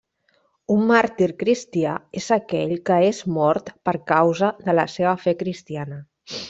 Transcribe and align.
Un 0.75 0.79
màrtir 0.91 1.27
cristià 1.43 1.91
és 2.21 2.31
aquell 2.37 2.75
que 2.91 2.99
és 3.11 3.21
mort 3.37 3.73
per 3.89 3.97
causa 4.15 4.53
de 4.67 4.77
la 4.81 4.91
seva 4.99 5.17
fe 5.27 5.39
cristiana. 5.45 6.05